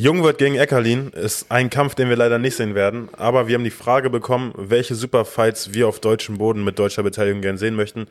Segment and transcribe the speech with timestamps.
[0.00, 3.64] Jungwirth gegen Eckerlin ist ein Kampf, den wir leider nicht sehen werden, aber wir haben
[3.64, 8.06] die Frage bekommen, welche Superfights wir auf deutschem Boden mit deutscher Beteiligung gern sehen möchten.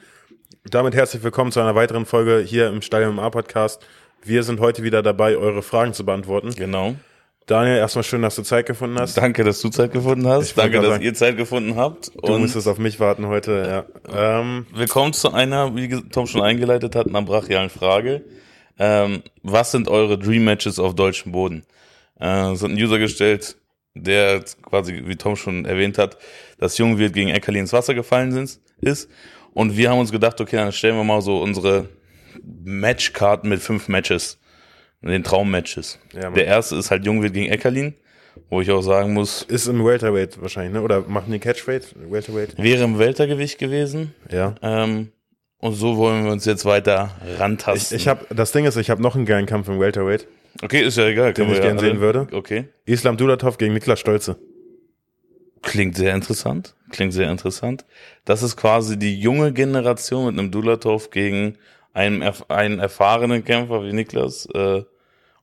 [0.69, 3.83] Damit herzlich willkommen zu einer weiteren Folge hier im Stadion A Podcast.
[4.23, 6.53] Wir sind heute wieder dabei, eure Fragen zu beantworten.
[6.55, 6.93] Genau.
[7.47, 9.17] Daniel, erstmal schön, dass du Zeit gefunden hast.
[9.17, 10.49] Danke, dass du Zeit gefunden hast.
[10.49, 12.11] Ich Danke, dass sagen, ihr Zeit gefunden habt.
[12.13, 14.39] Du Und musstest auf mich warten heute, ja.
[14.39, 18.21] Ähm, willkommen zu einer, wie Tom schon eingeleitet hat, einer brachialen Frage.
[18.77, 21.63] Ähm, was sind eure Dream Matches auf deutschem Boden?
[22.19, 23.55] Äh, es hat ein User gestellt,
[23.95, 26.17] der quasi, wie Tom schon erwähnt hat,
[26.57, 29.09] dass Jungwirt gegen Eckerli ins Wasser gefallen sind, ist.
[29.53, 31.89] Und wir haben uns gedacht, okay, dann stellen wir mal so unsere
[32.63, 34.37] Matchkarten mit fünf Matches.
[35.01, 35.97] Den Traummatches.
[36.13, 37.93] Ja, der erste ist halt Jungwirt gegen Eckerlin,
[38.49, 40.81] wo ich auch sagen muss, ist im Welterweight wahrscheinlich, ne?
[40.81, 41.95] Oder machen die Catchweight?
[42.11, 42.57] Welterweight?
[42.57, 44.13] wäre im Weltergewicht gewesen.
[44.29, 44.55] Ja.
[44.61, 45.13] Ähm,
[45.57, 47.95] und so wollen wir uns jetzt weiter Ich, rantasten.
[47.95, 50.27] ich habe, das Ding ist, ich habe noch einen geilen Kampf im Welterweight,
[50.63, 51.33] okay, ist ja egal.
[51.33, 52.27] den ich ja gern sehen würde.
[52.31, 52.69] Okay.
[52.85, 54.37] Islam Dulatov gegen Niklas Stolze.
[55.61, 56.75] Klingt sehr interessant.
[56.89, 57.85] Klingt sehr interessant.
[58.25, 61.57] Das ist quasi die junge Generation mit einem Dulatov gegen
[61.93, 64.47] einen, einen erfahrenen Kämpfer wie Niklas.
[64.53, 64.83] Äh,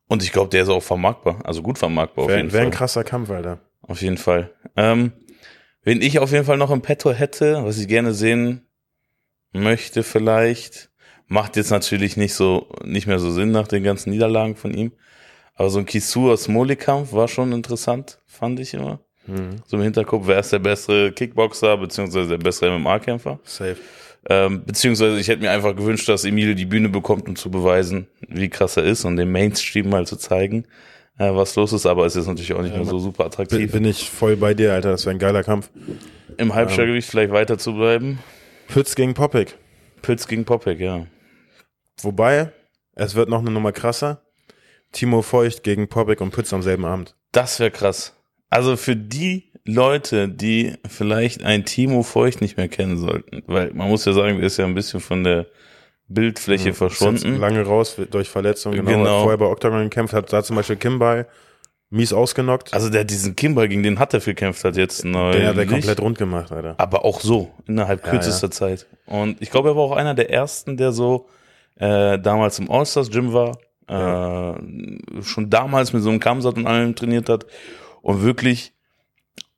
[0.08, 1.40] und ich glaube, der ist auch vermarktbar.
[1.44, 2.78] Also gut vermarktbar auf Wäre jeden wär ein Fall.
[2.78, 3.60] krasser Kampf, Alter.
[3.82, 4.50] Auf jeden Fall.
[4.76, 5.12] Ähm,
[5.82, 8.66] wen ich auf jeden Fall noch im Petto hätte, was ich gerne sehen
[9.52, 10.90] möchte vielleicht,
[11.28, 14.92] macht jetzt natürlich nicht so, nicht mehr so Sinn nach den ganzen Niederlagen von ihm.
[15.54, 19.00] Aber so ein Kisua Smoli-Kampf war schon interessant, fand ich immer.
[19.26, 19.56] Mhm.
[19.66, 23.40] So im Hinterkopf, wer ist der bessere Kickboxer, beziehungsweise der bessere MMA-Kämpfer.
[23.44, 23.76] Safe.
[24.28, 28.08] Ähm, beziehungsweise ich hätte mir einfach gewünscht, dass Emilio die Bühne bekommt, um zu beweisen,
[28.28, 30.66] wie krass er ist und dem Mainstream mal zu zeigen,
[31.18, 31.86] äh, was los ist.
[31.86, 33.72] Aber es ist natürlich auch nicht mehr so super Bin, attraktiv.
[33.72, 34.90] bin ich voll bei dir, Alter.
[34.90, 35.70] Das wäre ein geiler Kampf.
[36.38, 38.18] Im Halbschwergewicht vielleicht weiter zu bleiben.
[38.68, 39.56] Pütz gegen Popik.
[40.02, 41.06] Pütz gegen Popek, ja.
[42.02, 42.52] Wobei,
[42.94, 44.22] es wird noch eine Nummer krasser.
[44.92, 47.14] Timo Feucht gegen Popik und Pütz am selben Abend.
[47.32, 48.14] Das wäre krass.
[48.50, 53.88] Also für die Leute, die vielleicht ein Timo Feucht nicht mehr kennen sollten, weil man
[53.88, 55.46] muss ja sagen, der ist ja ein bisschen von der
[56.08, 57.38] Bildfläche jetzt verschwunden.
[57.38, 58.76] lange raus durch Verletzungen.
[58.76, 58.90] Genau.
[58.90, 59.16] Genau.
[59.16, 61.26] Hat vorher bei Octagon gekämpft hat, da zum Beispiel Kimball
[61.90, 62.72] mies ausgenockt.
[62.74, 65.32] Also der diesen Kimball, gegen den hat er gekämpft hat jetzt neu.
[65.32, 66.74] Den hat er komplett rund gemacht, Alter.
[66.78, 68.86] Aber auch so, innerhalb Ja, kürzester Zeit.
[69.06, 71.28] Und ich glaube, er war auch einer der ersten, der so
[71.76, 76.94] äh, damals im All-Stars Gym war, äh, schon damals mit so einem Kamsat und allem
[76.94, 77.46] trainiert hat
[78.02, 78.72] und wirklich,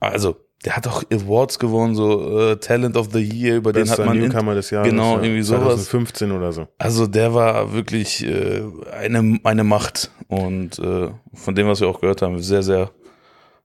[0.01, 4.03] also der hat auch Awards gewonnen, so äh, Talent of the Year, über den Bester
[4.03, 4.91] hat man Newcomer des Jahres.
[4.91, 5.23] genau, ja.
[5.23, 5.85] irgendwie sowas.
[5.85, 6.67] 2015 oder so.
[6.79, 8.63] also der war wirklich äh,
[8.93, 12.91] eine, eine Macht und äh, von dem, was wir auch gehört haben, sehr, sehr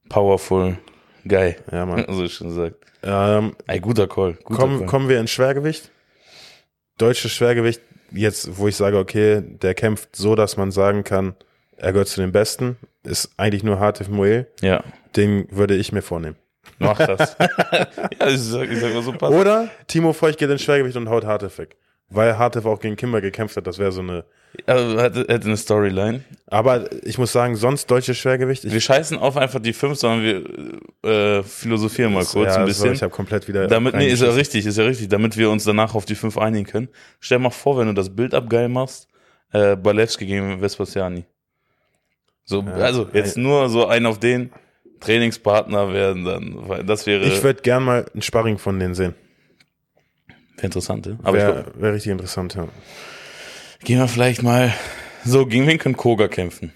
[0.08, 0.78] powerful
[1.26, 1.56] guy.
[1.72, 2.06] Ja, Mann.
[2.08, 2.76] Also schon gesagt.
[3.02, 4.34] Ähm, Ein guter Call.
[4.44, 4.88] Guter kommen, Call.
[4.88, 5.92] kommen wir ins Schwergewicht.
[6.98, 7.82] Deutsches Schwergewicht,
[8.14, 11.36] jetzt, wo ich sage, okay, der kämpft so, dass man sagen kann,
[11.78, 14.48] er gehört zu den Besten, ist eigentlich nur Hartif Moel.
[14.62, 14.84] Ja,
[15.16, 16.38] Den würde ich mir vornehmen.
[16.80, 17.36] mach das.
[18.20, 19.34] ja, ich sag, ich sag mal so passt.
[19.34, 21.76] Oder Timo Feucht geht ins Schwergewicht und haut Hartif weg.
[22.14, 24.24] Weil Hartif auch gegen Kimber gekämpft hat, das wäre so eine.
[24.68, 26.24] Also, hätte, hätte eine Storyline.
[26.46, 28.64] Aber ich muss sagen, sonst deutsches Schwergewicht.
[28.66, 32.62] Ich, Wir scheißen auf einfach die fünf, sondern wir äh, philosophieren mal kurz ja, ein
[32.62, 32.94] so, bisschen.
[32.94, 33.68] ich habe komplett wieder.
[33.68, 36.38] damit, nee, ist ja richtig, ist ja richtig, damit wir uns danach auf die fünf
[36.38, 36.90] einigen können.
[37.20, 39.08] Stell dir mal vor, wenn du das Bild abgeil machst,
[39.52, 41.26] äh, Balewski gegen Vespasiani.
[42.46, 44.52] So, Ja, also jetzt nur so ein auf den
[45.00, 49.16] Trainingspartner werden dann, weil das wäre Ich würde gern mal ein Sparring von denen sehen.
[50.64, 51.18] Wär interessant, ja?
[51.24, 52.68] aber Wäre wär richtig interessant, ja.
[53.84, 54.74] gehen wir vielleicht mal,
[55.26, 56.74] so, gegen wen kann Koga kämpfen?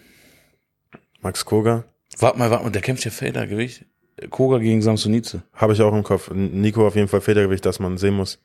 [1.22, 1.86] Max Koga
[2.20, 3.86] Warte mal, warte mal, der kämpft ja Federgewicht.
[4.30, 5.44] Koga gegen Samsonice.
[5.54, 6.32] habe ich auch im Kopf.
[6.34, 8.40] Nico auf jeden Fall Federgewicht, das man sehen muss.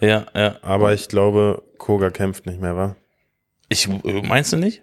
[0.00, 0.56] Ja, ja.
[0.62, 2.96] Aber ich glaube, Koga kämpft nicht mehr, wa?
[3.68, 3.88] Ich,
[4.22, 4.82] meinst du nicht?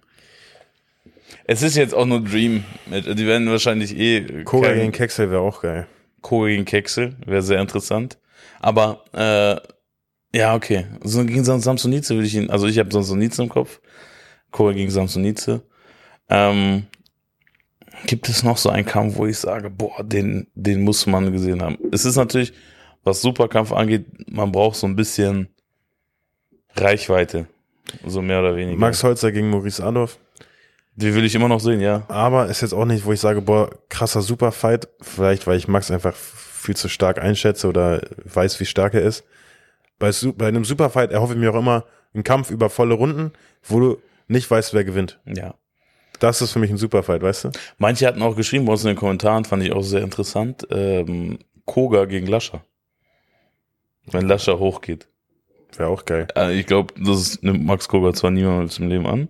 [1.46, 2.64] Es ist jetzt auch nur Dream.
[2.86, 4.44] Die werden wahrscheinlich eh.
[4.44, 5.88] Koga gegen Kexel wäre auch geil.
[6.22, 7.16] Koga gegen Keksel.
[7.26, 8.20] Wäre sehr interessant.
[8.60, 9.75] Aber, äh,
[10.36, 10.86] ja, okay.
[11.04, 13.80] So gegen Sam- Samsonice würde ich ihn, also ich habe Samsonice im Kopf.
[14.52, 15.62] Koga gegen Samsonice.
[16.30, 16.88] Ähm,
[18.06, 21.62] gibt es noch so einen Kampf, wo ich sage, boah, den, den muss man gesehen
[21.62, 21.78] haben.
[21.92, 22.54] Es ist natürlich,
[23.04, 25.48] was Superkampf angeht, man braucht so ein bisschen
[26.76, 27.48] Reichweite.
[28.06, 28.78] So mehr oder weniger.
[28.78, 30.20] Max Holzer gegen Maurice Adolf.
[30.96, 32.04] Die will ich immer noch sehen, ja.
[32.08, 34.88] Aber ist jetzt auch nicht, wo ich sage, boah, krasser Superfight.
[35.02, 39.24] Vielleicht, weil ich Max einfach viel zu stark einschätze oder weiß, wie stark er ist.
[40.00, 43.32] Bei, bei einem Superfight erhoffe ich mir auch immer einen Kampf über volle Runden,
[43.64, 43.98] wo du
[44.28, 45.20] nicht weißt, wer gewinnt.
[45.26, 45.56] Ja.
[46.20, 47.52] Das ist für mich ein Superfight, weißt du?
[47.78, 51.40] Manche hatten auch geschrieben bei uns in den Kommentaren, fand ich auch sehr interessant, ähm,
[51.66, 52.64] Koga gegen Lascher.
[54.06, 55.08] Wenn Lascher hochgeht.
[55.78, 56.28] Wäre auch geil.
[56.36, 59.28] Äh, ich glaube, das nimmt Max Koga zwar niemals im Leben an,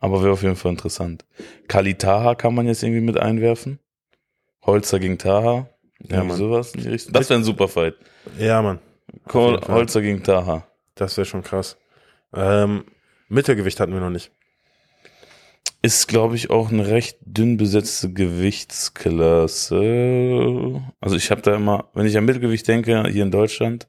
[0.00, 1.24] Aber wäre auf jeden Fall interessant.
[1.66, 3.78] Kali Taha kann man jetzt irgendwie mit einwerfen.
[4.64, 5.68] Holzer gegen Taha.
[6.00, 6.36] Ja, Mann.
[6.36, 7.12] sowas in die Richtung.
[7.12, 7.94] Das wäre ein super Fight.
[8.38, 8.78] Ja, Mann.
[9.26, 9.60] Fall.
[9.68, 10.66] Holzer gegen Taha.
[10.94, 11.78] Das wäre schon krass.
[12.34, 12.84] Ähm,
[13.28, 14.32] Mittelgewicht hatten wir noch nicht.
[15.80, 20.82] Ist, glaube ich, auch eine recht dünn besetzte Gewichtsklasse.
[21.00, 23.86] Also ich habe da immer, wenn ich an Mittelgewicht denke, hier in Deutschland,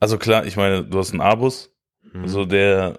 [0.00, 1.70] also klar, ich meine, du hast einen Abus,
[2.12, 2.28] Mhm.
[2.28, 2.98] so der,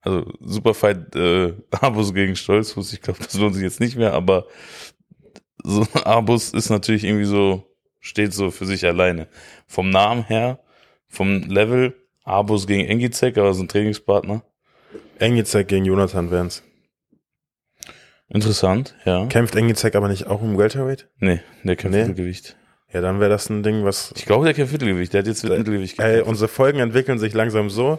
[0.00, 4.46] also Superfight äh, Abus gegen Stolzfuß, ich glaube, das lohnt sich jetzt nicht mehr, aber
[5.62, 7.64] so ein Abus ist natürlich irgendwie so,
[8.00, 9.28] steht so für sich alleine.
[9.68, 10.58] Vom Namen her,
[11.12, 11.94] vom Level,
[12.24, 14.42] Abus gegen Engizek, aber so ein Trainingspartner.
[15.18, 16.62] Engizek gegen Jonathan Werns.
[18.28, 19.26] Interessant, ja.
[19.26, 21.08] Kämpft Engizek aber nicht auch im Welterweight?
[21.18, 22.06] Nee, der kämpft Nee?
[22.06, 22.56] Mittelgewicht.
[22.92, 24.12] Ja, dann wäre das ein Ding, was.
[24.16, 25.12] Ich glaube, der kämpft Mittelgewicht.
[25.12, 26.28] Der hat jetzt Äh, Mittelgewicht Ey, gekämpft.
[26.28, 27.98] unsere Folgen entwickeln sich langsam so,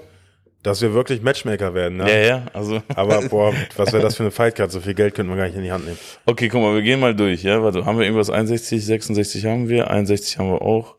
[0.64, 1.98] dass wir wirklich Matchmaker werden.
[1.98, 2.10] Ne?
[2.10, 2.82] ja, ja, also.
[2.96, 4.72] Aber boah, was wäre das für eine Fightcard?
[4.72, 5.98] So viel Geld könnten wir gar nicht in die Hand nehmen.
[6.26, 7.62] Okay, guck mal, wir gehen mal durch, ja.
[7.62, 10.96] Warte, haben wir irgendwas 61, 66 haben wir, 61 haben wir auch.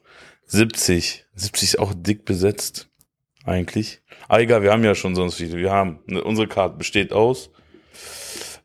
[0.46, 1.23] 70.
[1.34, 2.88] 70 ist auch dick besetzt.
[3.44, 4.00] Eigentlich.
[4.28, 5.58] Aber egal, wir haben ja schon sonst viele.
[5.58, 7.50] Wir haben, ne, unsere Karte besteht aus.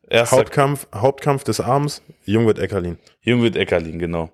[0.08, 2.98] Erster Hauptkampf, Hauptkampf des Abends, Jungwirth Eckerlin.
[3.20, 4.30] Jungwirth Eckerlin, genau.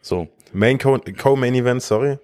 [0.00, 0.28] So.
[0.52, 2.18] Main Co- Co-Main Event, sorry.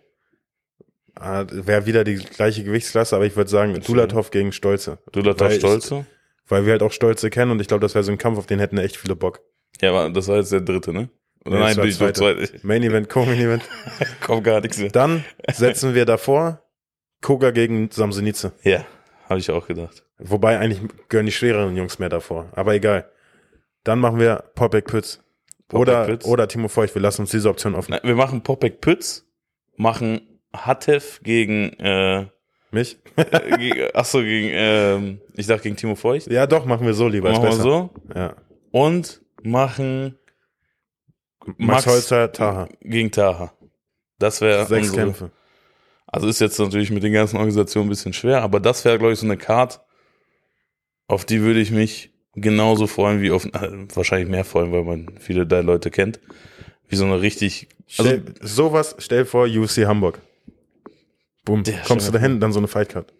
[1.14, 4.98] Ah, Wäre wieder die gleiche Gewichtsklasse, aber ich würde sagen, Dulatov gegen Stolze.
[5.12, 6.06] Dulatov Weil ich- Stolze.
[6.46, 8.46] Weil wir halt auch Stolze kennen und ich glaube, das wäre so ein Kampf, auf
[8.46, 9.40] den hätten echt viele Bock.
[9.82, 11.10] Ja, aber das war jetzt der dritte, ne?
[11.44, 12.14] Nee, nein, bin ich zweite.
[12.14, 12.60] zweite.
[12.66, 13.62] Main Event, Co-Main Event.
[14.20, 14.90] Komm gar nichts mehr.
[14.90, 16.62] Dann setzen wir davor
[17.20, 18.52] Koga gegen Samsonice.
[18.62, 18.84] Ja,
[19.28, 20.04] habe ich auch gedacht.
[20.18, 22.48] Wobei eigentlich gehören die schwereren Jungs mehr davor.
[22.52, 23.08] Aber egal.
[23.84, 25.22] Dann machen wir Popek Pütz.
[25.68, 26.24] Popek Oder, Pütz.
[26.26, 26.94] oder Timo Feucht.
[26.94, 27.92] Wir lassen uns diese Option offen.
[27.92, 29.26] Nein, wir machen Popek Pütz,
[29.76, 30.20] machen
[30.54, 32.26] Hatev gegen, äh,
[32.70, 32.98] Mich?
[33.16, 36.26] äh, achso, gegen, ähm, ich dachte gegen Timo Feucht.
[36.30, 37.30] Ja, doch, machen wir so lieber.
[37.30, 37.90] Machen wir so.
[38.14, 38.34] Ja.
[38.70, 40.17] Und machen
[41.56, 42.68] Max, Max Holzer, Taha.
[42.80, 43.52] gegen Taha.
[44.18, 45.30] Das wäre Sechs unsere, Kämpfe.
[46.06, 49.12] Also ist jetzt natürlich mit den ganzen Organisationen ein bisschen schwer, aber das wäre, glaube
[49.12, 49.80] ich, so eine Card,
[51.06, 55.18] auf die würde ich mich genauso freuen wie auf, äh, wahrscheinlich mehr freuen, weil man
[55.18, 56.20] viele der Leute kennt,
[56.88, 57.68] wie so eine richtig,
[57.98, 60.20] also Stell, sowas, stell vor, UFC Hamburg.
[61.44, 61.62] Boom.
[61.86, 63.12] Kommst du dahin, dann so eine Fightcard.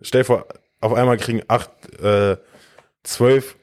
[0.00, 0.46] Stell vor,
[0.80, 1.70] auf einmal kriegen acht,
[2.00, 2.36] äh,
[3.02, 3.56] zwölf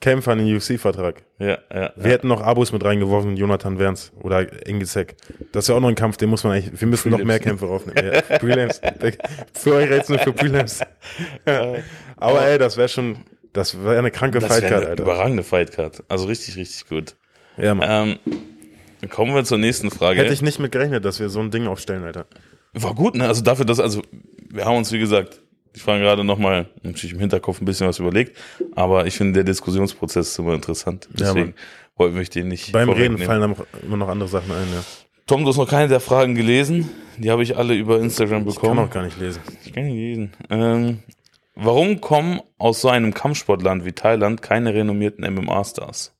[0.00, 1.22] Kämpfer einen UFC-Vertrag.
[1.38, 5.14] ja, ja, Wir hätten noch Abos mit reingeworfen, Jonathan Werns oder Engizek.
[5.52, 7.38] Das ist ja auch noch ein Kampf, den muss man eigentlich, wir müssen noch mehr
[7.38, 8.10] Kämpfe aufnehmen.
[8.14, 8.80] Ja, Prelims.
[9.52, 10.80] Für euch jetzt nur für Prelims.
[12.16, 13.18] Aber ey, das wäre schon,
[13.52, 15.02] das wäre eine kranke das Fightcard, eine Alter.
[15.02, 16.02] überragende Fightcard.
[16.08, 17.16] Also richtig, richtig gut.
[17.56, 18.18] Ja, Mann.
[19.02, 20.20] Ähm, kommen wir zur nächsten Frage.
[20.20, 22.26] Hätte ich nicht mit gerechnet, dass wir so ein Ding aufstellen, Alter.
[22.72, 23.26] War gut, ne?
[23.26, 24.02] Also dafür, dass, also
[24.50, 25.42] wir haben uns, wie gesagt,
[25.74, 28.36] ich fand gerade nochmal natürlich im Hinterkopf ein bisschen was überlegt,
[28.74, 31.08] aber ich finde der Diskussionsprozess ist immer interessant.
[31.12, 31.54] Ja, Deswegen Mann.
[31.96, 34.82] wollten wir den nicht Beim Reden fallen dann immer noch andere Sachen ein, ja.
[35.26, 36.90] Tom, du hast noch keine der Fragen gelesen.
[37.16, 38.78] Die habe ich alle über Instagram Ich kann bekommen.
[38.80, 39.40] auch gar nicht lesen.
[39.64, 40.32] Ich kann nicht lesen.
[40.48, 41.02] Ähm,
[41.54, 46.16] warum kommen aus so einem Kampfsportland wie Thailand keine renommierten MMA-Stars?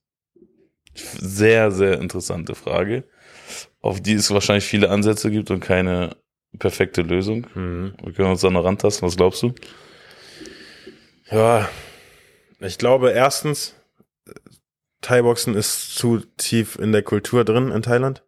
[0.94, 3.04] Sehr, sehr interessante Frage,
[3.80, 6.16] auf die es wahrscheinlich viele Ansätze gibt und keine
[6.58, 7.46] perfekte Lösung.
[7.54, 7.94] Mhm.
[8.02, 9.06] Wir können uns da noch rantasten.
[9.06, 9.54] Was glaubst du?
[11.30, 11.68] Ja,
[12.58, 13.74] ich glaube erstens,
[15.00, 18.22] Thai-Boxen ist zu tief in der Kultur drin in Thailand.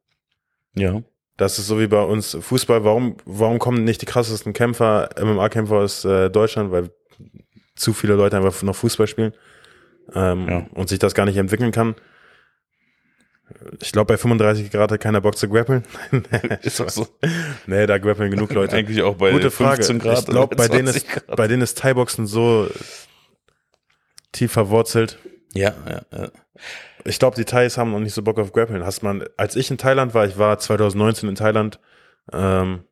[0.75, 1.03] Ja.
[1.37, 2.85] Das ist so wie bei uns Fußball.
[2.85, 6.71] Warum, warum kommen nicht die krassesten Kämpfer, MMA-Kämpfer aus äh, Deutschland?
[6.71, 6.91] Weil
[7.75, 9.33] zu viele Leute einfach noch Fußball spielen
[10.15, 10.67] ähm, Ja.
[10.75, 11.95] und sich das gar nicht entwickeln kann.
[13.81, 15.83] Ich glaube, bei 35 Grad hat keiner Bock zu grappeln.
[16.63, 17.07] Ist doch so.
[17.67, 18.77] nee, da grappeln genug Leute.
[18.77, 19.77] Eigentlich auch bei Gute Frage.
[19.85, 20.19] 15 Grad.
[20.21, 22.69] ich glaube, oder bei denen 20 ist, bei denen ist Thai-Boxen so
[24.33, 25.19] tief verwurzelt.
[25.55, 26.29] Ja, ja, ja.
[27.05, 28.85] Ich glaube, die Thais haben noch nicht so Bock auf Grappeln.
[28.85, 31.81] Hast man, als ich in Thailand war, ich war 2019 in Thailand,
[32.33, 32.85] ähm,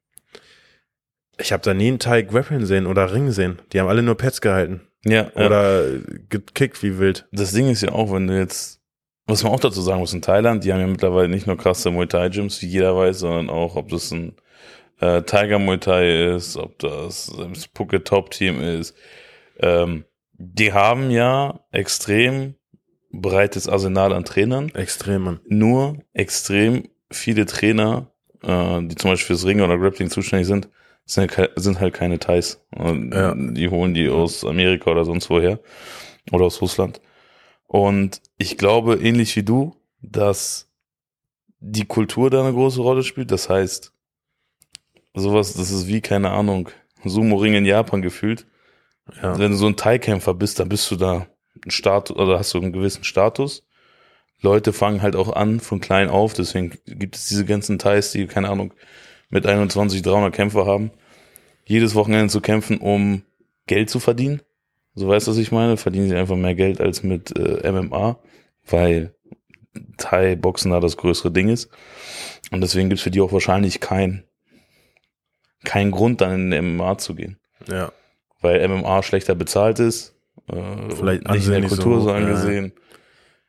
[1.39, 3.63] ich habe da nie einen Thai Grappeln sehen oder Ring sehen.
[3.73, 5.47] Die haben alle nur Pets gehalten Ja, ja.
[5.47, 5.85] oder
[6.29, 7.27] gekickt wie wild.
[7.33, 8.80] das Ding ist ja auch, wenn du jetzt,
[9.31, 11.91] was man auch dazu sagen muss, in Thailand, die haben ja mittlerweile nicht nur krasse
[11.91, 14.35] Muay Thai Gyms, wie jeder weiß, sondern auch, ob das ein
[15.01, 18.95] äh, Tiger Muay Thai ist, ob das das Phuket Top Team ist.
[19.59, 22.55] Ähm, die haben ja extrem
[23.13, 25.41] breites Arsenal an Trainern, Extrem, Mann.
[25.49, 28.11] nur extrem viele Trainer,
[28.43, 30.69] äh, die zum Beispiel fürs Ringen oder Grappling zuständig sind,
[31.05, 32.65] sind, halt sind halt keine Thais.
[32.75, 33.35] Und Ja.
[33.35, 35.59] Die holen die aus Amerika oder sonst woher
[36.31, 37.01] oder aus Russland.
[37.73, 40.69] Und ich glaube, ähnlich wie du, dass
[41.61, 43.31] die Kultur da eine große Rolle spielt.
[43.31, 43.93] Das heißt,
[45.15, 46.71] sowas, das ist wie, keine Ahnung,
[47.05, 48.49] Sumo-Ring in Japan gefühlt.
[49.23, 49.39] Ja.
[49.39, 51.29] Wenn du so ein Thai-Kämpfer bist, dann bist du da
[51.63, 53.65] einen Status, oder hast du einen gewissen Status.
[54.41, 58.27] Leute fangen halt auch an von klein auf, deswegen gibt es diese ganzen Thais, die,
[58.27, 58.75] keine Ahnung,
[59.29, 60.91] mit 21, 300 Kämpfer haben,
[61.67, 63.23] jedes Wochenende zu kämpfen, um
[63.69, 64.43] Geld zu verdienen.
[64.95, 65.77] So weißt du, was ich meine?
[65.77, 68.19] Verdienen sie einfach mehr Geld als mit äh, MMA,
[68.67, 69.15] weil
[69.97, 71.71] Thai-Boxen da das größere Ding ist.
[72.51, 74.25] Und deswegen gibt's für die auch wahrscheinlich kein,
[75.65, 77.39] kein Grund, dann in den MMA zu gehen.
[77.69, 77.93] Ja.
[78.41, 80.17] Weil MMA schlechter bezahlt ist,
[80.49, 82.17] äh, Vielleicht nicht in der nicht so Kultur so hoch, ja.
[82.17, 82.73] angesehen.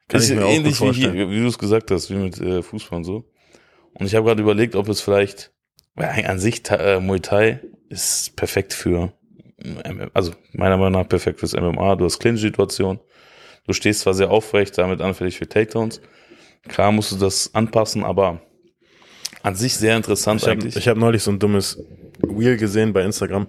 [0.08, 2.16] Kann ist ich mir auch ähnlich gut wie hier, wie du es gesagt hast, wie
[2.16, 3.26] mit äh, Fußball und so.
[3.94, 5.54] Und ich habe gerade überlegt, ob es vielleicht,
[5.96, 9.14] weil an sich äh, Muay Thai ist perfekt für,
[10.14, 11.96] also meiner Meinung nach perfekt fürs MMA.
[11.96, 13.00] Du hast Clinch-Situation.
[13.68, 16.02] Du stehst zwar sehr aufrecht, damit anfällig für Takedowns.
[16.68, 18.42] Klar musst du das anpassen, aber
[19.44, 20.76] an sich sehr interessant Ich habe eigentlich.
[20.76, 21.84] ich hab neulich so ein dummes
[22.22, 23.48] Wheel gesehen bei Instagram.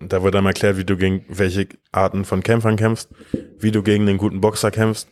[0.00, 3.08] Da wurde dann erklärt, wie du gegen welche Arten von Kämpfern kämpfst,
[3.58, 5.08] wie du gegen einen guten Boxer kämpfst,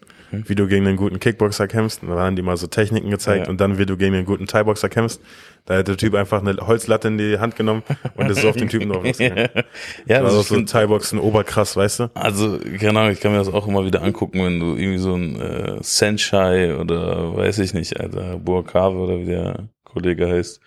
[0.46, 2.02] wie du gegen einen guten Kickboxer kämpfst.
[2.02, 3.50] Und da waren die mal so Techniken gezeigt Ja.
[3.50, 5.20] und dann, wie du gegen einen guten Thai-Boxer kämpfst.
[5.66, 7.82] Da hat der Typ einfach eine Holzlatte in die Hand genommen
[8.16, 9.48] und ist so auf den Typen drauf losgegangen.
[10.06, 12.10] ja, Also also so find, Thai-Boxen oberkrass, weißt du?
[12.14, 15.14] Also, keine Ahnung, ich kann mir das auch immer wieder angucken, wenn du irgendwie so
[15.14, 20.60] ein äh, Senshai oder weiß ich nicht, Alter, Burkave oder wie der Kollege heißt.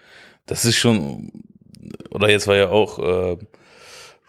[0.48, 1.32] Das ist schon,
[2.10, 3.38] oder jetzt war ja auch äh,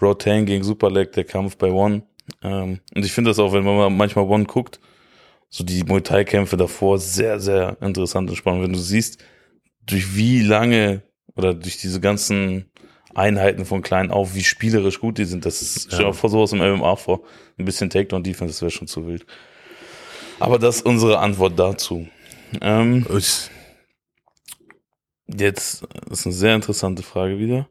[0.03, 2.03] Rotan gegen Superleg, der Kampf bei One.
[2.43, 4.81] Ähm, und ich finde das auch, wenn man mal manchmal One guckt,
[5.49, 8.65] so die Muay Thai-Kämpfe davor sehr, sehr interessant und spannend.
[8.65, 9.19] Wenn du siehst,
[9.87, 11.03] durch wie lange
[11.37, 12.71] oder durch diese ganzen
[13.15, 15.45] Einheiten von klein auf, wie spielerisch gut die sind.
[15.47, 16.13] Das ist, stell dir Ja.
[16.13, 17.23] vor sowas im MMA vor.
[17.59, 19.25] Ein bisschen Takedown-Defense, das wäre schon zu wild.
[20.39, 22.07] Aber das ist unsere Antwort dazu.
[22.61, 23.05] Ähm,
[25.27, 27.69] jetzt ist eine sehr interessante Frage wieder.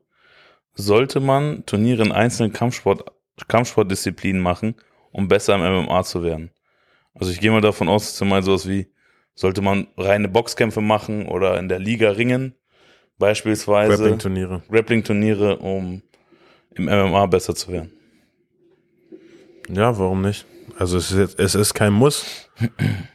[0.74, 3.12] Sollte man Turniere in einzelnen Kampfsport,
[3.48, 4.76] Kampfsportdisziplinen machen,
[5.12, 6.52] um besser im MMA zu werden?
[7.20, 8.88] Also ich gehe mal davon aus, dass du mal sowas wie,
[9.34, 12.56] sollte man reine Boxkämpfe machen oder in der Liga ringen,
[13.18, 13.98] beispielsweise.
[13.98, 14.64] Grappling-Turniere.
[14.70, 16.02] Grappling-Turniere, um
[16.76, 17.92] im MMA besser zu werden.
[19.70, 20.46] Ja, warum nicht?
[20.78, 22.50] Also es ist, jetzt, es ist kein Muss,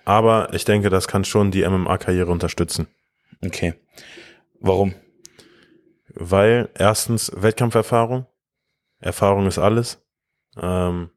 [0.04, 2.88] aber ich denke, das kann schon die MMA-Karriere unterstützen.
[3.44, 3.74] Okay.
[4.60, 4.94] Warum?
[6.14, 8.26] Weil erstens Wettkampferfahrung,
[9.00, 10.02] Erfahrung ist alles,
[10.60, 11.10] ähm,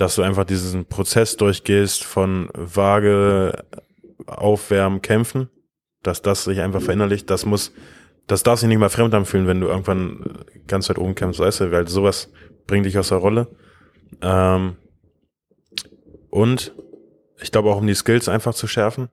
[0.00, 3.64] dass du einfach diesen Prozess durchgehst von Waage,
[4.26, 5.50] Aufwärmen, Kämpfen,
[6.02, 7.72] dass das sich einfach verinnerlicht, das muss,
[8.26, 11.60] das darf sich nicht mal fremd anfühlen, wenn du irgendwann ganz weit oben kämpfst, weißt
[11.60, 12.32] du, weil sowas
[12.66, 13.48] bringt dich aus der Rolle.
[14.22, 14.76] Ähm,
[16.30, 16.72] und
[17.42, 19.10] ich glaube auch, um die Skills einfach zu schärfen.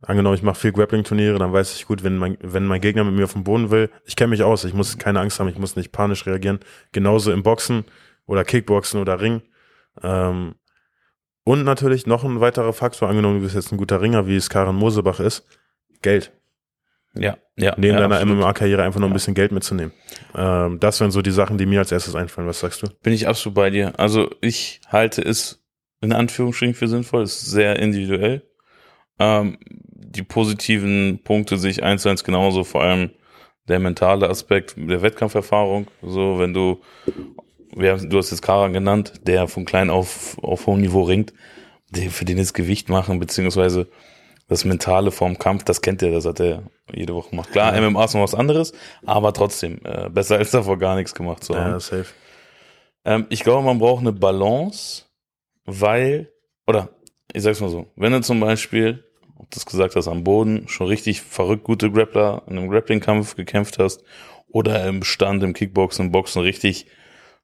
[0.00, 3.14] Angenommen, ich mache viel Grappling-Turniere, dann weiß ich gut, wenn mein, wenn mein Gegner mit
[3.14, 5.58] mir auf den Boden will, ich kenne mich aus, ich muss keine Angst haben, ich
[5.58, 6.60] muss nicht panisch reagieren.
[6.92, 7.84] Genauso im Boxen
[8.26, 9.42] oder Kickboxen oder Ring.
[10.02, 10.54] Ähm,
[11.44, 14.48] und natürlich noch ein weiterer Faktor, angenommen, du bist jetzt ein guter Ringer, wie es
[14.48, 15.44] Karen Mosebach ist,
[16.02, 16.32] Geld.
[17.14, 17.74] Ja, ja.
[17.76, 18.24] Neben ja, deiner.
[18.24, 19.14] MMA-Karriere einfach noch ein Ja.
[19.14, 19.92] bisschen Geld mitzunehmen.
[20.34, 22.48] Ähm, das wären so die Sachen, die mir als erstes einfallen.
[22.48, 22.86] Was sagst du?
[23.02, 23.98] Bin ich absolut bei dir.
[23.98, 25.62] Also ich halte es
[26.00, 28.42] in Anführungsstrichen für sinnvoll, es ist sehr individuell.
[29.18, 33.10] Ähm, die positiven Punkte sehe ich eins zu eins genauso, vor allem
[33.68, 35.86] der mentale Aspekt der Wettkampferfahrung.
[36.02, 36.80] So, wenn du,
[37.74, 41.32] du hast jetzt Karan genannt, der von klein auf auf hohem Niveau ringt,
[41.90, 43.88] der, für den ist Gewicht machen, beziehungsweise
[44.48, 47.50] das Mentale vorm Kampf, das kennt er, das hat er jede Woche gemacht.
[47.52, 47.80] Klar, Ja.
[47.90, 48.72] MMA ist noch was anderes,
[49.06, 51.72] aber trotzdem, äh, besser als davor gar nichts gemacht zu haben.
[51.72, 52.06] Ja, safe.
[53.04, 55.04] Ähm, ich glaube, man braucht eine Balance,
[55.64, 56.30] weil,
[56.66, 56.90] oder
[57.32, 59.04] ich sag's mal so, wenn du zum Beispiel,
[59.38, 63.36] ob du es gesagt hast, am Boden schon richtig verrückt gute Grappler in einem Grappling-Kampf
[63.36, 64.02] gekämpft hast
[64.48, 66.86] oder im Stand, im Kickboxen, im Boxen richtig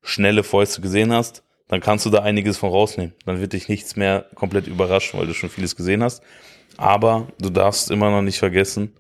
[0.03, 3.15] schnelle Fäuste gesehen hast, dann kannst du da einiges von rausnehmen.
[3.27, 6.23] Dann wird dich nichts mehr komplett überraschen, weil du schon vieles gesehen hast.
[6.77, 8.95] Aber du darfst immer noch nicht vergessen,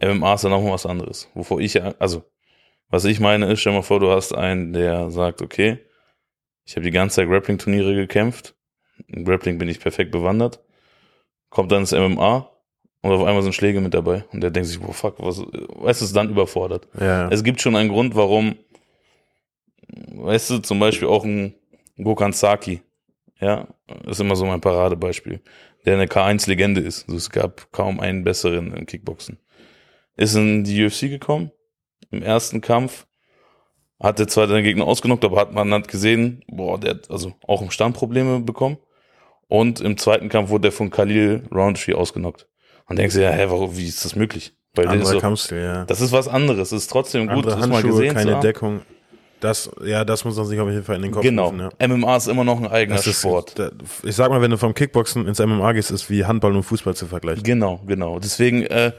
[0.00, 1.28] MMA ist dann auch mal was anderes.
[1.34, 2.24] Wovor ich, also,
[2.88, 5.78] was ich meine ist, stell mal vor, du hast einen, der sagt, okay,
[6.64, 8.54] ich habe die ganze Zeit Grappling-Turniere gekämpft,
[9.06, 10.60] im Grappling bin ich perfekt bewandert,
[11.50, 12.50] kommt dann ins MMA
[13.02, 16.00] und auf einmal sind Schläge mit dabei und der denkt sich, boah, fuck, was, weißt
[16.00, 16.88] du, ist dann überfordert.
[16.98, 17.28] Ja, ja.
[17.30, 18.56] Es gibt schon einen Grund, warum,
[19.88, 21.54] weißt du, zum Beispiel auch ein
[21.96, 22.82] Gokhan Saki,
[23.40, 23.68] ja,
[24.06, 25.40] ist immer so mein Paradebeispiel,
[25.84, 27.04] der eine K1-Legende ist.
[27.04, 29.38] Also es gab kaum einen besseren im Kickboxen.
[30.16, 31.52] Ist in die UFC gekommen,
[32.10, 33.06] im ersten Kampf,
[34.00, 37.34] hat der zwar den Gegner ausgenockt, aber hat man hat gesehen, boah, der hat also
[37.46, 38.78] auch im Stand Probleme bekommen.
[39.48, 42.46] Und im zweiten Kampf wurde der von Khalil Roundtree ausgenockt.
[42.86, 44.54] Und denkst du ja, hä, warum, wie ist das möglich?
[44.74, 45.84] Weil Anderer so, Kampfstil, ja.
[45.86, 46.72] das ist was anderes.
[46.72, 48.42] Es ist trotzdem gut, Andere das mal Handschuhe, gesehen zu keine haben.
[48.42, 48.80] Deckung.
[49.40, 51.46] Das, ja, das muss man sich auf jeden Fall in den Kopf Genau.
[51.46, 51.88] rufen, ja.
[51.88, 53.54] MMA ist immer noch ein eigener ist, Sport.
[54.02, 56.96] ich sag mal, wenn du vom Kickboxen ins MMA gehst, ist wie Handball und Fußball
[56.96, 57.42] zu vergleichen.
[57.44, 58.18] Genau, genau.
[58.18, 58.92] Deswegen äh,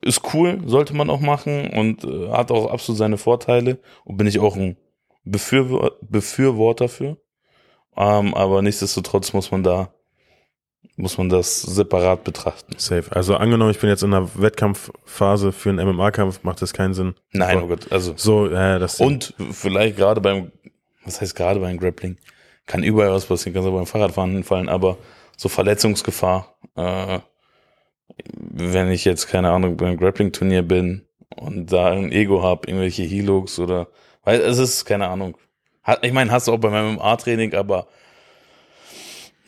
[0.00, 4.26] ist cool, sollte man auch machen und äh, hat auch absolut seine Vorteile und bin
[4.26, 4.76] ich auch ein
[5.24, 7.18] Befürwor Befürworter für.
[7.96, 9.92] Ähm, aber nichtsdestotrotz muss man da
[10.96, 12.74] muss man das separat betrachten.
[12.78, 13.04] Safe.
[13.10, 17.14] Also angenommen, ich bin jetzt in einer Wettkampfphase für einen MMA-Kampf, macht das keinen Sinn.
[17.32, 20.52] Nein, Aber oh Gott, also So, äh, das und vielleicht gerade beim
[21.04, 22.16] was heißt gerade beim Grappling
[22.66, 24.96] kann überall was passieren, kann so beim Fahrradfahren hinfallen, aber
[25.36, 27.18] so Verletzungsgefahr, äh,
[28.24, 33.58] wenn ich jetzt keine Ahnung beim Grappling-Turnier bin und da ein Ego hab, irgendwelche Helux
[33.58, 33.88] oder
[34.22, 35.36] weil es ist keine Ahnung.
[35.82, 37.88] Hat, ich meine, hast du auch beim MMA-Training, aber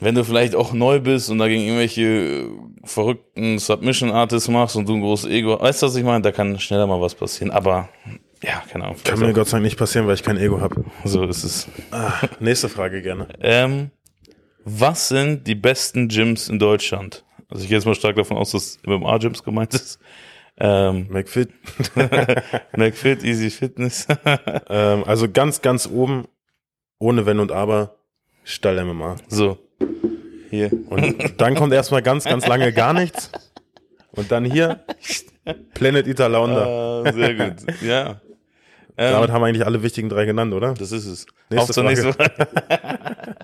[0.01, 2.49] wenn du vielleicht auch neu bist und dagegen irgendwelche
[2.85, 6.23] verrückten Submission-Artists machst und du ein großes Ego, weißt du, was ich meine?
[6.23, 7.89] Da kann schneller mal was passieren, aber
[8.43, 8.97] ja, keine Ahnung.
[9.05, 10.85] kann mir Gott sei Dank nicht passieren, weil ich kein Ego habe.
[11.05, 11.69] so ist es.
[11.91, 13.29] Ah, nächste Frage gerne.
[13.41, 13.91] Ähm,
[14.65, 17.25] was sind die besten Gyms in Deutschland?
[17.49, 19.99] Also ich gehe jetzt mal stark davon aus, dass MMA-Gyms gemeint ist.
[20.59, 21.51] Ähm, McFit.
[22.77, 24.07] McFit, Easy Fitness.
[24.69, 26.27] ähm, also ganz, ganz oben,
[26.99, 27.97] ohne Wenn und Aber,
[28.45, 29.17] Stall MMA.
[29.29, 29.59] so.
[30.51, 30.71] Hier.
[30.89, 33.31] Und dann kommt erstmal ganz, ganz lange gar nichts.
[34.13, 34.85] Und dann hier
[35.75, 37.03] Planet Eater Launda.
[37.03, 37.83] Ah, sehr gut.
[37.83, 38.21] Ja.
[38.97, 40.75] Ähm, Damit haben wir eigentlich alle wichtigen drei genannt, oder?
[40.75, 41.27] Das ist es.
[41.51, 42.01] Nächste Auf zur Frage.
[42.01, 43.37] nächsten Frage.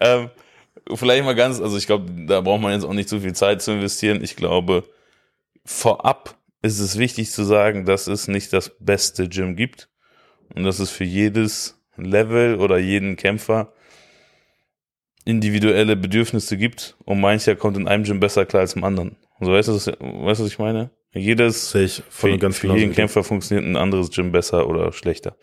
[0.00, 0.30] ähm,
[0.94, 3.62] vielleicht mal ganz, also ich glaube, da braucht man jetzt auch nicht so viel Zeit
[3.62, 4.22] zu investieren.
[4.22, 4.84] Ich glaube,
[5.64, 9.88] vorab ist es wichtig zu sagen, dass es nicht das beste Gym gibt
[10.54, 13.72] und dass es für jedes Level oder jeden Kämpfer
[15.26, 19.16] individuelle Bedürfnisse gibt und mancher kommt in einem Gym besser klar als im anderen.
[19.38, 20.90] Also weißt du, was, weißt du, was ich meine?
[21.12, 22.94] Jedes ich für, ganz für jeden.
[22.94, 25.36] Kämpfer funktioniert ein anderes Gym besser oder schlechter.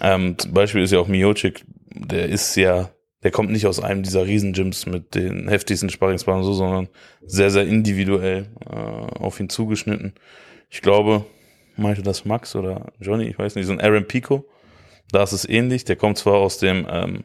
[0.00, 2.90] Ähm, zum Beispiel ist ja auch Miocic, der ist ja,
[3.22, 6.88] der kommt nicht aus einem dieser Riesengyms mit den heftigsten Sparringspartnern so, sondern
[7.24, 10.14] sehr, sehr individuell äh, auf ihn zugeschnitten.
[10.68, 11.26] Ich glaube,
[11.76, 14.46] meinte das Max oder Johnny, ich weiß nicht, so ein Aaron Pico,
[15.12, 15.84] da ist es ähnlich.
[15.84, 17.24] Der kommt zwar aus dem, ähm,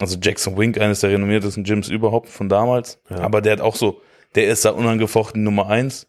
[0.00, 3.18] also Jackson Wink, eines der renommiertesten Gyms überhaupt von damals, Ja.
[3.18, 4.02] aber der hat auch so,
[4.34, 6.06] der ist da unangefochten Nummer eins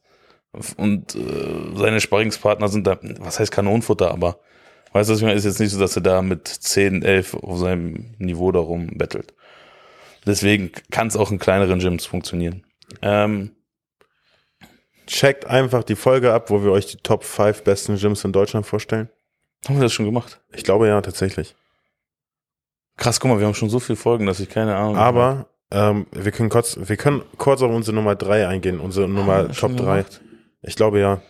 [0.77, 4.39] und äh, seine Sparringspartner sind da, was heißt Kanonenfutter, aber
[4.93, 7.35] weißt du, was ich meine, ist jetzt nicht so, dass er da mit 10, 11
[7.35, 9.33] auf seinem Niveau darum bettelt.
[10.25, 12.65] Deswegen kann es auch in kleineren Gyms funktionieren.
[13.01, 13.51] Ähm,
[15.05, 18.65] Checkt einfach die Folge ab, wo wir euch die Top 5 besten Gyms in Deutschland
[18.65, 19.07] vorstellen.
[19.65, 20.41] haben wir das schon gemacht?
[20.53, 21.55] Ich glaube ja, tatsächlich.
[22.97, 26.07] Krass, guck mal, wir haben schon so viele Folgen, dass ich keine Ahnung Aber ähm,
[26.11, 29.77] wir können kurz, wir können kurz auf unsere Nummer 3 eingehen, unsere Nummer wir schon
[29.77, 29.93] Top 3.
[29.97, 30.21] gemacht?
[30.61, 31.21] Ich glaube ja.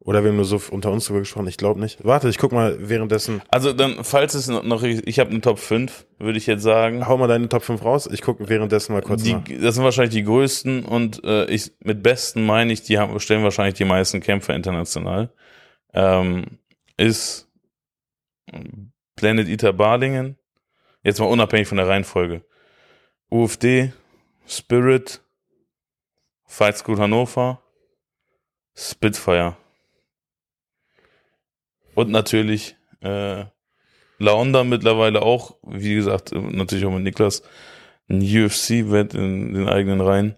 [0.00, 2.04] Oder wir haben nur so unter uns drüber gesprochen, ich glaube nicht.
[2.04, 3.40] Warte, ich guck mal währenddessen.
[3.48, 7.08] Also dann, falls es noch, noch ich habe eine Top 5, würde ich jetzt sagen.
[7.08, 9.44] Hau mal deine Top 5 raus, ich gucke währenddessen mal kurz Die, nach.
[9.62, 13.44] das sind wahrscheinlich die größten und äh, ich mit besten meine ich, die haben, stellen
[13.44, 15.32] wahrscheinlich die meisten Kämpfer international.
[15.94, 16.58] Ähm,
[16.98, 17.48] ist
[19.16, 20.36] Planet Eater Balingen,
[21.04, 22.44] jetzt mal unabhängig von der Reihenfolge.
[23.30, 23.92] UFD,
[24.46, 25.22] Spirit,
[26.46, 27.62] Fight School Hannover,
[28.74, 29.56] Spitfire.
[31.94, 33.44] Und natürlich äh,
[34.18, 37.42] Laonda mittlerweile auch, wie gesagt, natürlich auch mit Niklas,
[38.08, 40.36] ein UFC-Wett in den eigenen Reihen.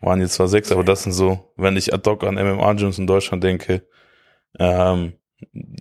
[0.00, 3.06] Waren jetzt zwar sechs, aber das sind so, wenn ich ad hoc an MMA-Gyms in
[3.06, 3.82] Deutschland denke,
[4.58, 5.14] ähm,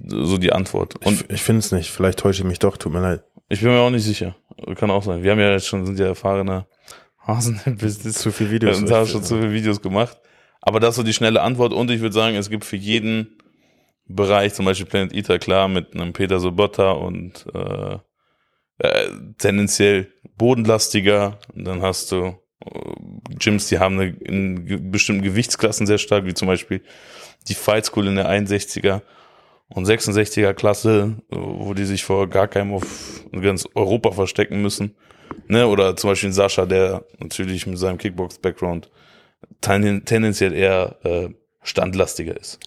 [0.08, 0.96] so die Antwort.
[1.06, 3.24] Und ich ich finde es nicht, vielleicht täusche ich mich doch, tut mir leid.
[3.50, 4.36] Ich bin mir auch nicht sicher.
[4.76, 5.24] Kann auch sein.
[5.24, 6.66] Wir haben ja jetzt schon, sind ja erfahrene
[7.20, 8.16] Hasen im Business.
[8.16, 8.80] Zu viele Videos.
[8.80, 10.18] und haben schon zu viele Videos gemacht.
[10.62, 11.74] Aber das ist so die schnelle Antwort.
[11.74, 13.38] Und ich würde sagen, es gibt für jeden
[14.08, 17.98] Bereich, zum Beispiel Planet Eater, klar, mit einem Peter Sobotta und äh,
[18.80, 21.40] äh, tendenziell bodenlastiger.
[21.54, 22.70] Und dann hast du äh,
[23.38, 26.82] Gyms, die haben eine, in bestimmten Gewichtsklassen sehr stark, wie zum Beispiel
[27.48, 29.02] die Fight School in der 61er
[29.70, 34.96] und 66er Klasse, wo die sich vor gar keinem auf ganz Europa verstecken müssen.
[35.48, 35.68] Ne?
[35.68, 38.90] Oder zum Beispiel Sascha, der natürlich mit seinem Kickbox-Background
[39.62, 41.30] ten, tendenziell eher äh,
[41.64, 42.60] standlastiger ist.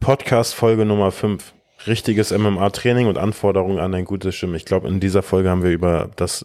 [0.00, 1.54] Podcast Folge Nummer 5.
[1.86, 4.54] Richtiges MMA-Training und Anforderungen an ein gutes Gym.
[4.54, 6.44] Ich glaube, in dieser Folge haben wir über das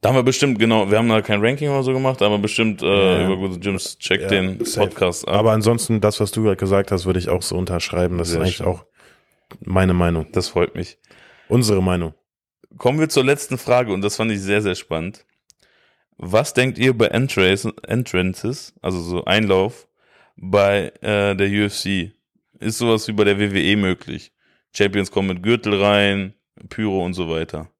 [0.00, 2.82] Da haben wir bestimmt, genau, wir haben da kein Ranking oder so gemacht, aber bestimmt
[2.82, 2.86] äh,
[3.22, 3.26] Ja.
[3.26, 3.98] über gute Gyms.
[3.98, 4.88] Check Ja, den safe.
[4.88, 5.34] Podcast ab.
[5.34, 8.16] Aber ansonsten, das, was du gerade gesagt hast, würde ich auch so unterschreiben.
[8.18, 8.66] Das Sehr ist eigentlich schön.
[8.66, 8.84] auch
[9.64, 10.30] meine Meinung.
[10.32, 10.98] das freut mich.
[11.48, 12.14] Unsere Meinung.
[12.78, 15.24] Kommen wir zur letzten Frage und das fand ich sehr, sehr spannend.
[16.18, 19.86] Was denkt ihr bei Entrances, also so Einlauf,
[20.36, 22.12] bei äh, der UFC?
[22.58, 24.32] Ist sowas wie bei der WWE möglich?
[24.74, 26.34] Champions kommen mit Gürtel rein,
[26.68, 27.70] Pyro und so weiter.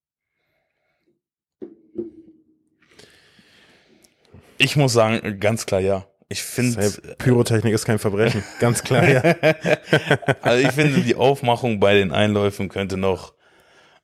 [4.59, 6.07] Ich muss sagen, ganz klar ja.
[6.29, 6.91] Ich finde.
[7.19, 8.43] Pyrotechnik ist kein Verbrechen.
[8.61, 9.21] Ganz klar, ja.
[10.43, 13.35] also ich finde, die Aufmachung bei den Einläufen könnte noch,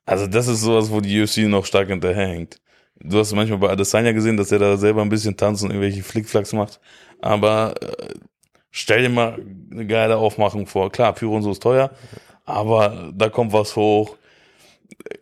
[0.06, 2.60] also das ist sowas, wo die UFC noch stark hinterherhängt.
[3.00, 6.04] Du hast manchmal bei Adesanya gesehen, dass er da selber ein bisschen tanzt und irgendwelche
[6.04, 6.80] Flickflacks macht.
[7.20, 8.14] Aber äh,
[8.70, 9.38] stell dir mal
[9.72, 10.92] eine geile Aufmachung vor.
[10.92, 11.90] Klar, Pyro und so ist teuer,
[12.44, 14.16] aber da kommt was hoch.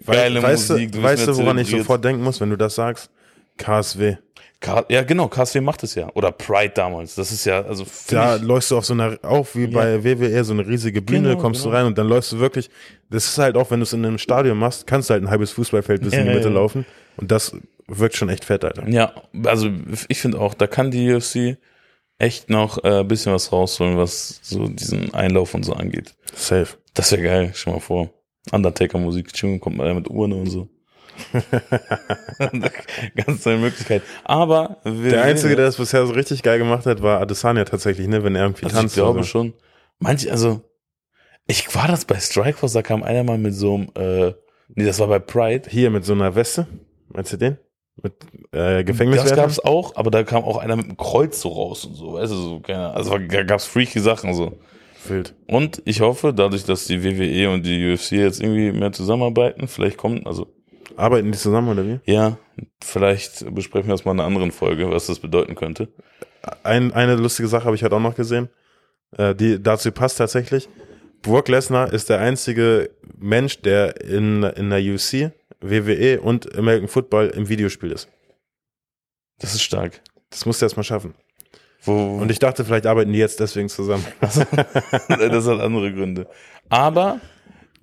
[0.05, 0.93] Geile weißt Musik.
[0.93, 3.11] Du, weißt du, woran ich sofort denken muss, wenn du das sagst?
[3.57, 4.17] KSW.
[4.63, 6.11] Ja, genau, KSW macht es ja.
[6.15, 7.15] Oder Pride damals.
[7.15, 7.87] Das ist ja, also.
[8.09, 9.71] Da läufst du auf so einer, auch wie ja.
[9.71, 11.73] bei WWE, so eine riesige Bühne, genau, kommst genau.
[11.73, 12.69] du rein und dann läufst du wirklich,
[13.09, 15.31] das ist halt auch, wenn du es in einem Stadion machst, kannst du halt ein
[15.31, 16.55] halbes Fußballfeld bis ja, in die Mitte ja.
[16.55, 16.85] laufen.
[17.17, 18.87] Und das wirkt schon echt fett, Alter.
[18.89, 19.71] Ja, also
[20.09, 21.57] ich finde auch, da kann die UFC
[22.19, 26.15] echt noch ein äh, bisschen was rausholen, was so diesen Einlauf und so angeht.
[26.35, 26.69] Safe.
[26.95, 28.11] Das wäre geil, stell mal vor.
[28.53, 30.69] Undertaker-Musik, kommt mal mit Uhren und so.
[33.17, 34.03] Ganz neue Möglichkeit.
[34.25, 38.25] Aber der Einzige, der das bisher so richtig geil gemacht hat, war Adesanya tatsächlich, ne,
[38.25, 38.97] wenn er irgendwie also tanzt.
[38.97, 39.29] Ich glaube so.
[39.29, 39.55] schon.
[39.99, 40.63] Manche, also,
[41.47, 44.35] ich war das bei Strikeforce, da kam einer mal mit so einem, äh,
[44.75, 45.69] nee, das war bei Pride.
[45.69, 46.67] Hier mit so einer Weste.
[47.09, 47.59] Meinst du den?
[48.03, 48.15] Mit
[48.53, 49.23] äh, Gefängnis.
[49.23, 52.15] Das gab's auch, aber da kam auch einer mit einem Kreuz so raus und so,
[52.15, 54.59] weißt du, so, keine, also da gab's freaky Sachen so.
[55.09, 55.35] Wild.
[55.47, 59.97] Und ich hoffe, dadurch, dass die WWE und die UFC jetzt irgendwie mehr zusammenarbeiten, vielleicht
[59.97, 60.47] kommt, also
[60.97, 62.01] Arbeiten die zusammen oder wie?
[62.05, 62.39] Ja,
[62.83, 65.89] vielleicht besprechen wir das mal in einer anderen Folge, was das bedeuten könnte.
[66.63, 68.49] Ein, eine lustige Sache habe ich halt auch noch gesehen,
[69.17, 70.69] äh, die dazu passt tatsächlich.
[71.23, 77.29] Brock Lesnar ist der einzige Mensch, der in, in der UFC, WWE und American Football
[77.29, 78.09] im Videospiel ist.
[79.39, 80.01] Das ist stark.
[80.31, 81.15] Das musst du erst mal schaffen.
[81.83, 84.05] Wo, und ich dachte, vielleicht arbeiten die jetzt deswegen zusammen.
[84.21, 84.39] das
[85.47, 86.27] hat andere Gründe.
[86.69, 87.21] Aber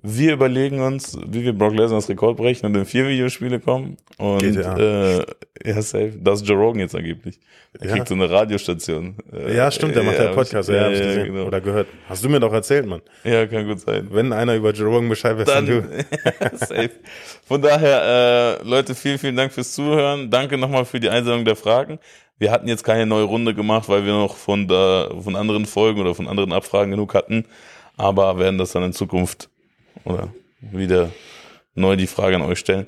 [0.09, 3.97] wir überlegen uns, wie wir Brock Lesnar's Rekord brechen und in vier Videospiele kommen.
[4.17, 4.77] Und GTA.
[4.77, 5.25] äh,
[5.65, 6.13] ja, safe.
[6.19, 7.39] Das ist Joe Rogan jetzt angeblich.
[7.79, 7.93] Er ja.
[7.93, 9.15] kriegt so eine Radiostation.
[9.53, 11.33] Ja, stimmt, der macht ja Podcast, ja, ja, gesehen.
[11.33, 11.45] Genau.
[11.45, 11.87] Oder gehört.
[12.07, 13.01] Hast du mir doch erzählt, Mann.
[13.23, 14.07] Ja, kann gut sein.
[14.11, 16.57] Wenn einer über Joe Rogan Bescheid weiß, dann, dann du.
[16.57, 16.91] safe.
[17.45, 20.31] Von daher, äh, Leute, vielen, vielen Dank fürs Zuhören.
[20.31, 21.99] Danke nochmal für die Einsendung der Fragen.
[22.39, 25.99] Wir hatten jetzt keine neue Runde gemacht, weil wir noch von, da, von anderen Folgen
[25.99, 27.45] oder von anderen Abfragen genug hatten.
[27.97, 29.49] Aber werden das dann in Zukunft
[30.05, 31.11] oder wieder
[31.75, 32.87] neu die Frage an euch stellen.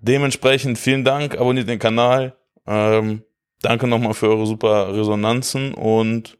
[0.00, 2.34] Dementsprechend vielen Dank, abonniert den Kanal.
[2.66, 3.22] Ähm,
[3.62, 6.38] danke nochmal für eure super Resonanzen und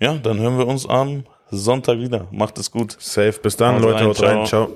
[0.00, 2.28] ja, dann hören wir uns am Sonntag wieder.
[2.30, 2.96] Macht es gut.
[2.98, 3.38] Safe.
[3.40, 4.04] Bis dann, Haut Leute.
[4.04, 4.46] Haut rein.
[4.46, 4.68] Ciao.